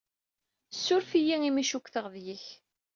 Ssuref-iyi 0.71 1.35
imi 1.47 1.59
i 1.65 1.69
cukkteɣ 1.71 2.05
deg-k. 2.13 2.45